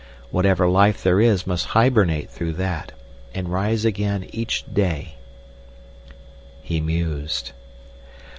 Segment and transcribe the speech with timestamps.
[0.31, 2.91] Whatever life there is must hibernate through that,
[3.35, 5.13] and rise again each day."
[6.63, 7.51] He mused.